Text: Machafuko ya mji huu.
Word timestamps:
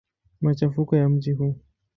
Machafuko 0.41 0.95
ya 0.95 1.09
mji 1.09 1.31
huu. 1.31 1.55